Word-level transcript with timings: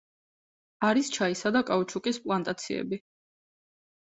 არის 0.87 1.11
ჩაისა 1.17 1.51
და 1.57 1.61
კაუჩუკის 1.67 2.19
პლანტაციები. 2.25 3.01